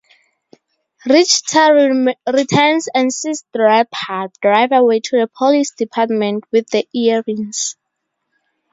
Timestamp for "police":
5.31-5.75